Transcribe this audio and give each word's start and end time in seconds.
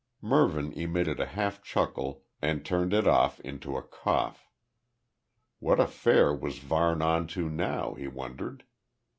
Mervyn 0.19 0.73
emitted 0.73 1.19
a 1.19 1.27
half 1.27 1.61
chuckle 1.61 2.23
and 2.41 2.65
turned 2.65 2.91
it 2.91 3.05
off 3.07 3.39
into 3.41 3.77
a 3.77 3.83
cough. 3.83 4.49
What 5.59 5.79
affair 5.79 6.33
was 6.33 6.57
Varne 6.57 7.03
on 7.03 7.27
to 7.37 7.47
now, 7.51 7.93
he 7.93 8.07
wondered? 8.07 8.63